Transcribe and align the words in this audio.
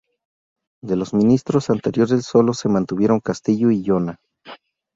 De 0.81 0.95
los 0.95 1.13
ministros 1.13 1.69
anteriores 1.69 2.25
solo 2.25 2.55
se 2.55 2.67
mantuvieron 2.67 3.19
Castillo 3.19 3.69
y 3.69 3.83
Llona. 3.83 4.19